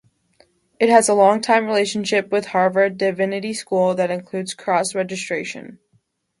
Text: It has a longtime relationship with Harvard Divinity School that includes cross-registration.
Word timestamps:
It 0.79 0.89
has 0.89 1.07
a 1.09 1.13
longtime 1.13 1.67
relationship 1.67 2.31
with 2.31 2.47
Harvard 2.47 2.97
Divinity 2.97 3.53
School 3.53 3.93
that 3.93 4.09
includes 4.09 4.55
cross-registration. 4.55 5.77